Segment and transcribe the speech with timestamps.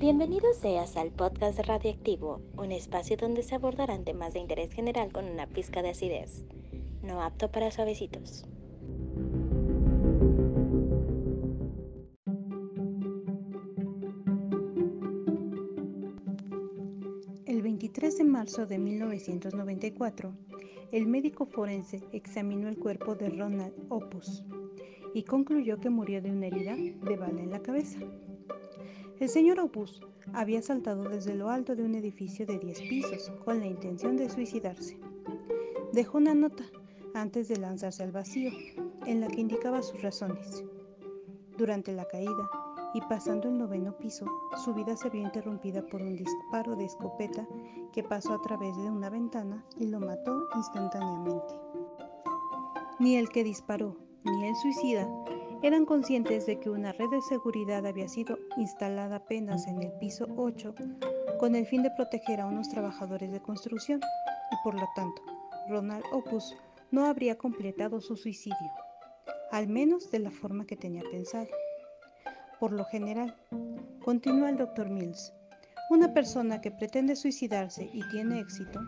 [0.00, 5.26] Bienvenido seas al podcast Radioactivo, un espacio donde se abordarán temas de interés general con
[5.26, 6.46] una pizca de acidez,
[7.02, 8.46] no apto para suavecitos.
[17.44, 20.32] El 23 de marzo de 1994,
[20.92, 24.44] el médico forense examinó el cuerpo de Ronald Opus
[25.12, 27.98] y concluyó que murió de una herida de bala en la cabeza.
[29.20, 30.00] El señor Opus
[30.32, 34.30] había saltado desde lo alto de un edificio de 10 pisos con la intención de
[34.30, 34.98] suicidarse.
[35.92, 36.64] Dejó una nota
[37.12, 38.50] antes de lanzarse al vacío
[39.04, 40.64] en la que indicaba sus razones.
[41.58, 42.50] Durante la caída
[42.94, 44.24] y pasando el noveno piso,
[44.64, 47.46] su vida se vio interrumpida por un disparo de escopeta
[47.92, 51.54] que pasó a través de una ventana y lo mató instantáneamente.
[52.98, 55.06] Ni el que disparó ni el suicida
[55.62, 60.26] eran conscientes de que una red de seguridad había sido instalada apenas en el piso
[60.36, 60.74] 8
[61.38, 64.00] con el fin de proteger a unos trabajadores de construcción
[64.50, 65.22] y por lo tanto
[65.68, 66.56] Ronald Opus
[66.90, 68.72] no habría completado su suicidio,
[69.50, 71.48] al menos de la forma que tenía pensado.
[72.58, 73.36] Por lo general,
[74.02, 74.88] continúa el Dr.
[74.88, 75.32] Mills,
[75.90, 78.80] una persona que pretende suicidarse y tiene éxito,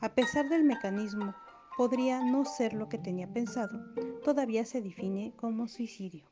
[0.00, 1.34] a pesar del mecanismo,
[1.76, 3.78] podría no ser lo que tenía pensado,
[4.24, 6.24] todavía se define como suicidio.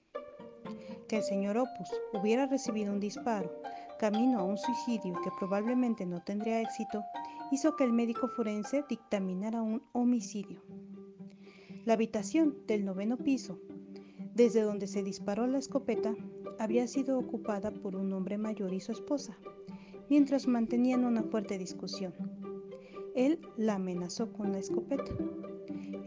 [1.08, 3.50] Que el señor Opus hubiera recibido un disparo
[3.98, 7.04] camino a un suicidio que probablemente no tendría éxito,
[7.50, 10.62] hizo que el médico forense dictaminara un homicidio.
[11.84, 13.58] La habitación del noveno piso,
[14.34, 16.14] desde donde se disparó la escopeta,
[16.58, 19.36] había sido ocupada por un hombre mayor y su esposa,
[20.08, 22.14] mientras mantenían una fuerte discusión.
[23.14, 25.12] Él la amenazó con la escopeta.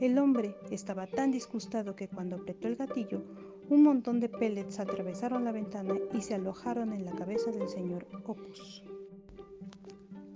[0.02, 3.22] El hombre estaba tan disgustado que cuando apretó el gatillo,
[3.70, 8.08] un montón de pellets atravesaron la ventana y se alojaron en la cabeza del señor
[8.26, 8.84] Opus.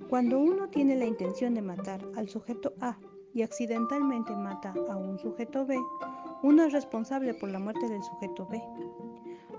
[0.08, 3.00] Cuando uno tiene la intención de matar al sujeto A
[3.34, 5.82] y accidentalmente mata a un sujeto B,
[6.44, 8.62] uno es responsable por la muerte del sujeto B.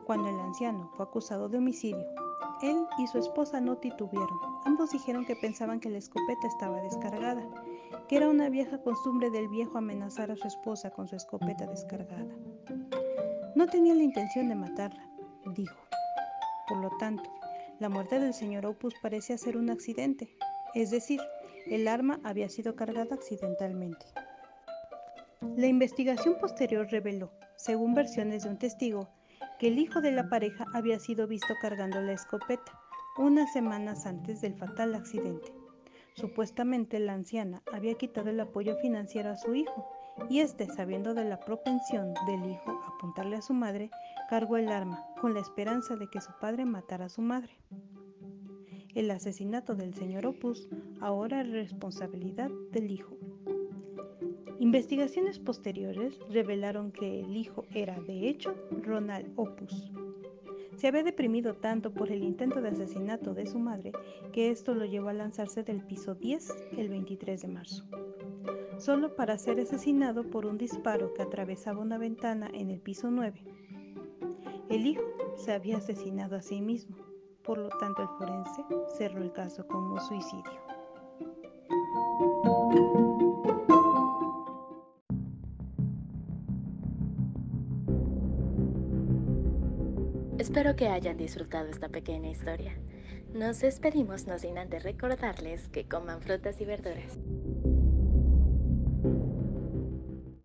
[0.04, 2.06] Cuando el anciano fue acusado de homicidio,
[2.62, 4.38] él y su esposa no titubieron.
[4.66, 7.44] Ambos dijeron que pensaban que la escopeta estaba descargada
[8.08, 12.34] que era una vieja costumbre del viejo amenazar a su esposa con su escopeta descargada.
[13.54, 15.08] No tenía la intención de matarla,
[15.54, 15.76] dijo.
[16.68, 17.30] Por lo tanto,
[17.78, 20.28] la muerte del señor Opus parecía ser un accidente,
[20.74, 21.20] es decir,
[21.66, 24.06] el arma había sido cargada accidentalmente.
[25.56, 29.08] La investigación posterior reveló, según versiones de un testigo,
[29.58, 32.78] que el hijo de la pareja había sido visto cargando la escopeta
[33.18, 35.52] unas semanas antes del fatal accidente.
[36.16, 39.86] Supuestamente la anciana había quitado el apoyo financiero a su hijo
[40.30, 43.90] y éste, sabiendo de la propensión del hijo a apuntarle a su madre,
[44.30, 47.52] cargó el arma con la esperanza de que su padre matara a su madre.
[48.94, 50.70] El asesinato del señor Opus
[51.02, 53.14] ahora es responsabilidad del hijo.
[54.58, 59.92] Investigaciones posteriores revelaron que el hijo era, de hecho, Ronald Opus,
[60.76, 63.92] se había deprimido tanto por el intento de asesinato de su madre
[64.32, 67.84] que esto lo llevó a lanzarse del piso 10 el 23 de marzo,
[68.78, 73.42] solo para ser asesinado por un disparo que atravesaba una ventana en el piso 9.
[74.68, 75.02] El hijo
[75.36, 76.96] se había asesinado a sí mismo,
[77.42, 78.62] por lo tanto el forense
[78.98, 80.66] cerró el caso como suicidio.
[90.38, 92.76] Espero que hayan disfrutado esta pequeña historia.
[93.32, 97.18] Nos despedimos no sin antes recordarles que coman frutas y verduras.